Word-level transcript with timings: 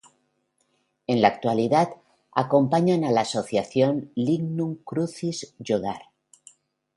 En 1.05 1.21
la 1.21 1.27
actualidad, 1.27 1.89
acompañan 2.33 3.03
a 3.03 3.11
la 3.11 3.21
asociación 3.21 4.11
Lignum 4.15 4.77
Crucis 4.83 5.53
Jódar. 5.63 6.05